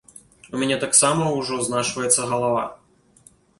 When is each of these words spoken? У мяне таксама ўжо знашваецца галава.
У 0.53 0.61
мяне 0.61 0.77
таксама 0.83 1.27
ўжо 1.37 1.59
знашваецца 1.69 2.21
галава. 2.35 2.67